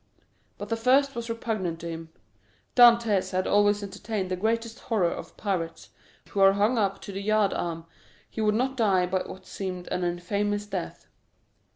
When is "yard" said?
7.21-7.53